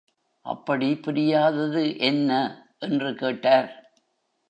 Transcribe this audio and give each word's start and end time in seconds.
அப்படி 0.45 0.95
புரியாதது 0.95 1.97
என்ன? 1.99 2.31
என்று 2.79 3.15
கேட்டார். 3.15 3.69